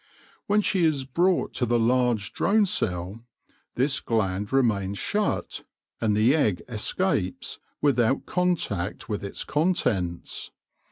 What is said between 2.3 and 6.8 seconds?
drone cell, this gland remains shut, and the egg